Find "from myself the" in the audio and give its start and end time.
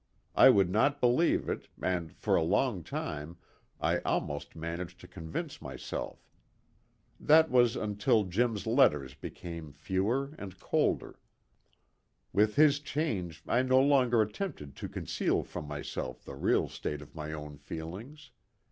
15.43-16.33